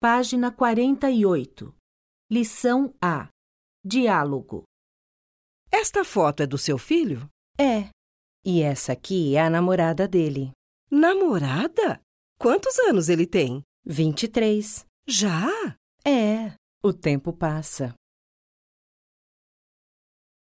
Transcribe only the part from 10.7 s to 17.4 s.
Namorada? Quantos anos ele tem? 23. Já? É. O tempo